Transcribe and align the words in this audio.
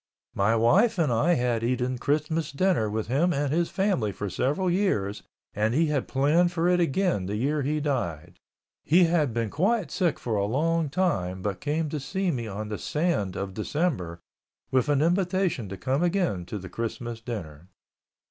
My 0.33 0.55
wife 0.55 0.97
and 0.97 1.13
I 1.13 1.35
had 1.35 1.63
eaten 1.63 1.99
Christmas 1.99 2.51
dinner 2.51 2.89
with 2.89 3.05
him 3.05 3.31
and 3.31 3.53
his 3.53 3.69
family 3.69 4.11
for 4.11 4.31
several 4.31 4.67
years 4.67 5.21
and 5.53 5.75
he 5.75 5.85
had 5.93 6.07
planned 6.07 6.51
for 6.51 6.67
it 6.67 6.79
again 6.79 7.27
the 7.27 7.35
year 7.35 7.61
he 7.61 7.79
died. 7.79 8.39
He 8.83 9.03
had 9.03 9.31
been 9.31 9.51
quite 9.51 9.91
sick 9.91 10.17
for 10.17 10.37
a 10.37 10.45
long 10.45 10.89
time 10.89 11.43
but 11.43 11.61
came 11.61 11.87
to 11.89 11.99
see 11.99 12.31
me 12.31 12.47
on 12.47 12.69
the 12.69 12.79
sand 12.79 13.35
of 13.35 13.53
December 13.53 14.19
with 14.71 14.89
an 14.89 15.03
invitation 15.03 15.69
to 15.69 15.77
come 15.77 16.01
again 16.01 16.47
to 16.47 16.57
the 16.57 16.67
Christmas 16.67 17.21
dinner. 17.21 17.69